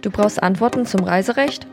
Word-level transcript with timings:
Du 0.00 0.10
brauchst 0.10 0.42
Antworten 0.42 0.86
zum 0.86 1.04
Reiserecht? 1.04 1.68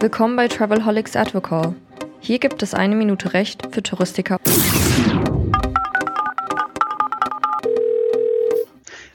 Willkommen 0.00 0.36
bei 0.36 0.48
Travelholics 0.48 1.16
Advocall. 1.16 1.74
Hier 2.20 2.38
gibt 2.38 2.62
es 2.62 2.74
eine 2.74 2.96
Minute 2.96 3.32
Recht 3.32 3.62
für 3.72 3.82
Touristiker. 3.82 4.36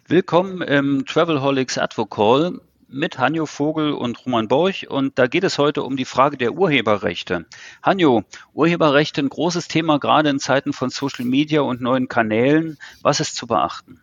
Willkommen 0.07 0.61
im 0.63 1.05
Travelholics 1.05 1.77
Advocall 1.77 2.61
mit 2.95 3.19
Hanjo 3.19 3.45
Vogel 3.45 3.91
und 3.91 4.25
Roman 4.25 4.47
Borch 4.47 4.89
und 4.89 5.19
da 5.19 5.27
geht 5.27 5.43
es 5.43 5.57
heute 5.57 5.83
um 5.83 5.97
die 5.97 6.05
Frage 6.05 6.37
der 6.37 6.53
Urheberrechte. 6.53 7.45
Hanjo, 7.83 8.23
Urheberrechte 8.53 9.21
ein 9.21 9.27
großes 9.27 9.67
Thema 9.67 9.99
gerade 9.99 10.29
in 10.29 10.39
Zeiten 10.39 10.71
von 10.71 10.89
Social 10.89 11.25
Media 11.25 11.61
und 11.61 11.81
neuen 11.81 12.07
Kanälen. 12.07 12.77
Was 13.01 13.19
ist 13.19 13.35
zu 13.35 13.47
beachten? 13.47 13.99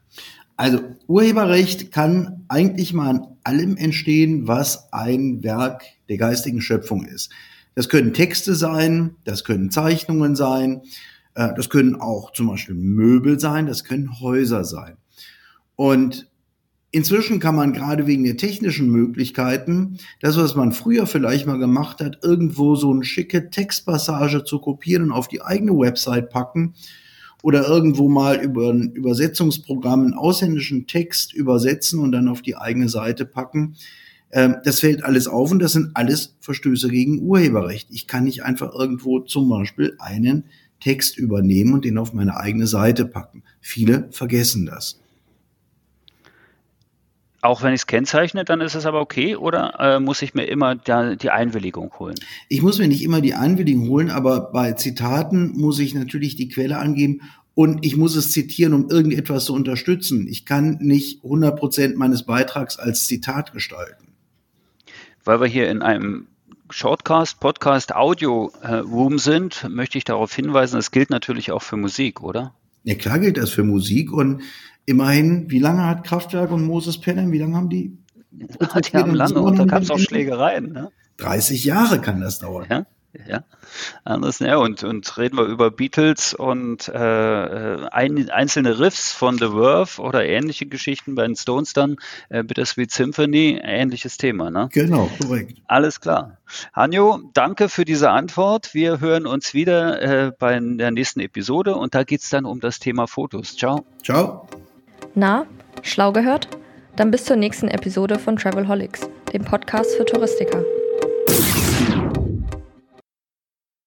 Also 0.56 0.80
Urheberrecht 1.06 1.90
kann 1.90 2.44
eigentlich 2.48 2.92
mal 2.92 3.08
an 3.08 3.26
allem 3.44 3.76
entstehen, 3.78 4.46
was 4.46 4.92
ein 4.92 5.42
Werk 5.42 5.84
der 6.10 6.18
geistigen 6.18 6.60
Schöpfung 6.60 7.06
ist. 7.06 7.32
Das 7.74 7.88
können 7.88 8.12
Texte 8.12 8.54
sein, 8.54 9.16
das 9.24 9.44
können 9.44 9.70
Zeichnungen 9.70 10.36
sein, 10.36 10.82
äh, 11.34 11.48
das 11.56 11.70
können 11.70 11.96
auch 11.96 12.32
zum 12.32 12.48
Beispiel 12.48 12.74
Möbel 12.74 13.40
sein, 13.40 13.66
das 13.66 13.84
können 13.84 14.20
Häuser 14.20 14.64
sein. 14.64 14.98
Und 15.76 16.28
inzwischen 16.92 17.40
kann 17.40 17.56
man 17.56 17.72
gerade 17.72 18.06
wegen 18.06 18.22
der 18.22 18.36
technischen 18.36 18.88
Möglichkeiten, 18.90 19.98
das, 20.20 20.36
was 20.36 20.54
man 20.54 20.72
früher 20.72 21.06
vielleicht 21.06 21.46
mal 21.46 21.58
gemacht 21.58 22.00
hat, 22.00 22.18
irgendwo 22.22 22.76
so 22.76 22.92
eine 22.92 23.02
schicke 23.02 23.50
Textpassage 23.50 24.44
zu 24.44 24.60
kopieren 24.60 25.04
und 25.04 25.12
auf 25.12 25.26
die 25.26 25.42
eigene 25.42 25.72
Website 25.72 26.30
packen 26.30 26.74
oder 27.42 27.66
irgendwo 27.66 28.08
mal 28.08 28.40
über 28.40 28.70
ein 28.70 28.92
Übersetzungsprogramm 28.92 30.02
einen 30.02 30.14
ausländischen 30.14 30.86
Text 30.86 31.34
übersetzen 31.34 31.98
und 31.98 32.12
dann 32.12 32.28
auf 32.28 32.42
die 32.42 32.56
eigene 32.56 32.88
Seite 32.88 33.24
packen. 33.24 33.74
Ähm, 34.30 34.56
das 34.64 34.80
fällt 34.80 35.02
alles 35.02 35.26
auf 35.26 35.50
und 35.50 35.58
das 35.58 35.72
sind 35.72 35.90
alles 35.94 36.36
Verstöße 36.40 36.88
gegen 36.88 37.20
Urheberrecht. 37.22 37.88
Ich 37.90 38.06
kann 38.06 38.24
nicht 38.24 38.44
einfach 38.44 38.72
irgendwo 38.72 39.18
zum 39.20 39.48
Beispiel 39.48 39.96
einen 39.98 40.44
Text 40.78 41.18
übernehmen 41.18 41.74
und 41.74 41.84
den 41.84 41.98
auf 41.98 42.12
meine 42.12 42.36
eigene 42.36 42.66
Seite 42.66 43.06
packen. 43.06 43.42
Viele 43.60 44.08
vergessen 44.10 44.66
das. 44.66 45.01
Auch 47.42 47.62
wenn 47.62 47.74
ich 47.74 47.80
es 47.80 47.86
kennzeichne, 47.88 48.44
dann 48.44 48.60
ist 48.60 48.76
es 48.76 48.86
aber 48.86 49.00
okay 49.00 49.34
oder 49.34 49.74
äh, 49.80 49.98
muss 49.98 50.22
ich 50.22 50.32
mir 50.32 50.44
immer 50.44 50.76
da 50.76 51.16
die 51.16 51.30
Einwilligung 51.30 51.92
holen? 51.98 52.14
Ich 52.48 52.62
muss 52.62 52.78
mir 52.78 52.86
nicht 52.86 53.02
immer 53.02 53.20
die 53.20 53.34
Einwilligung 53.34 53.88
holen, 53.88 54.10
aber 54.10 54.52
bei 54.52 54.72
Zitaten 54.74 55.52
muss 55.58 55.80
ich 55.80 55.92
natürlich 55.92 56.36
die 56.36 56.48
Quelle 56.48 56.78
angeben 56.78 57.22
und 57.54 57.84
ich 57.84 57.96
muss 57.96 58.14
es 58.14 58.30
zitieren, 58.30 58.74
um 58.74 58.88
irgendetwas 58.88 59.46
zu 59.46 59.54
unterstützen. 59.54 60.28
Ich 60.28 60.46
kann 60.46 60.78
nicht 60.80 61.24
100 61.24 61.58
Prozent 61.58 61.96
meines 61.96 62.22
Beitrags 62.22 62.78
als 62.78 63.08
Zitat 63.08 63.52
gestalten. 63.52 64.12
Weil 65.24 65.40
wir 65.40 65.48
hier 65.48 65.68
in 65.68 65.82
einem 65.82 66.28
Shortcast, 66.70 67.40
Podcast, 67.40 67.92
Audio 67.92 68.52
äh, 68.62 68.76
Room 68.76 69.18
sind, 69.18 69.68
möchte 69.68 69.98
ich 69.98 70.04
darauf 70.04 70.32
hinweisen, 70.32 70.76
das 70.76 70.92
gilt 70.92 71.10
natürlich 71.10 71.50
auch 71.50 71.62
für 71.62 71.76
Musik, 71.76 72.22
oder? 72.22 72.54
Ja, 72.84 72.94
klar 72.94 73.18
gilt 73.18 73.36
das 73.36 73.50
für 73.50 73.64
Musik 73.64 74.12
und 74.12 74.42
immerhin, 74.86 75.50
wie 75.50 75.58
lange 75.58 75.86
hat 75.86 76.04
Kraftwerk 76.04 76.50
und 76.50 76.64
Moses 76.64 77.00
Pelham, 77.00 77.32
wie 77.32 77.38
lange 77.38 77.56
haben 77.56 77.68
die? 77.68 77.96
Ja, 78.32 78.80
die 78.80 78.96
haben 78.96 79.14
lange 79.14 79.40
und 79.40 79.58
da 79.58 79.64
gab 79.64 79.82
es 79.82 79.90
auch 79.90 79.98
Schlägereien. 79.98 80.72
Ne? 80.72 80.90
30 81.18 81.64
Jahre 81.64 82.00
kann 82.00 82.20
das 82.20 82.38
dauern. 82.38 82.66
Ja, 82.70 82.86
ja. 83.28 83.44
Anders, 84.04 84.38
ja, 84.38 84.56
und, 84.56 84.82
und 84.84 85.18
reden 85.18 85.36
wir 85.36 85.44
über 85.44 85.70
Beatles 85.70 86.32
und 86.32 86.88
äh, 86.88 86.96
ein, 87.90 88.30
einzelne 88.30 88.78
Riffs 88.78 89.12
von 89.12 89.36
The 89.38 89.48
Verve 89.48 90.00
oder 90.00 90.24
ähnliche 90.24 90.66
Geschichten 90.66 91.14
bei 91.14 91.26
den 91.26 91.36
Stones 91.36 91.74
dann, 91.74 91.96
äh, 92.30 92.42
Bittersweet 92.42 92.90
Symphony, 92.90 93.60
ähnliches 93.62 94.16
Thema, 94.16 94.50
ne? 94.50 94.68
Genau, 94.72 95.10
korrekt. 95.20 95.58
Alles 95.66 96.00
klar. 96.00 96.38
Hanjo, 96.72 97.20
danke 97.34 97.68
für 97.68 97.84
diese 97.84 98.10
Antwort. 98.10 98.72
Wir 98.72 99.00
hören 99.00 99.26
uns 99.26 99.52
wieder 99.52 100.00
äh, 100.00 100.32
bei 100.38 100.58
der 100.58 100.90
nächsten 100.90 101.20
Episode 101.20 101.76
und 101.76 101.94
da 101.94 102.04
geht 102.04 102.22
es 102.22 102.30
dann 102.30 102.46
um 102.46 102.60
das 102.60 102.78
Thema 102.78 103.06
Fotos. 103.06 103.56
Ciao. 103.56 103.84
Ciao. 104.02 104.48
Na, 105.14 105.46
schlau 105.82 106.12
gehört? 106.12 106.48
Dann 106.96 107.10
bis 107.10 107.24
zur 107.24 107.36
nächsten 107.36 107.68
Episode 107.68 108.18
von 108.18 108.36
Travelholics, 108.36 109.08
dem 109.32 109.44
Podcast 109.44 109.94
für 109.96 110.04
Touristiker. 110.04 110.64